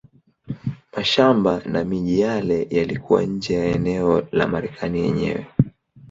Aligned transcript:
Mashamba 0.97 1.61
na 1.65 1.83
miji 1.83 2.19
yale 2.19 2.67
yalikuwa 2.69 3.23
nje 3.23 3.55
ya 3.55 3.65
eneo 3.65 4.27
la 4.31 4.47
Marekani 4.47 4.99
yenyewe. 5.01 5.47